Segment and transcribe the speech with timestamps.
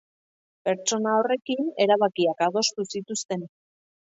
[0.69, 3.47] Pertsona horrekin erabakiak adostu zituzten.